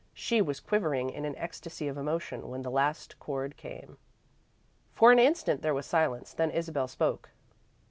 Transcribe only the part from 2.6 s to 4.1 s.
the last chord came.